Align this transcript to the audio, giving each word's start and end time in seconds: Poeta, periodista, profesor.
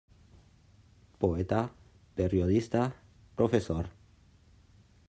Poeta, 1.25 1.59
periodista, 2.23 2.83
profesor. 3.35 3.95